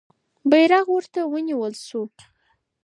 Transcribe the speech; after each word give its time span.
بیرغ 0.49 0.87
ورته 0.91 1.21
ونیول 1.31 1.73
سو. 1.87 1.99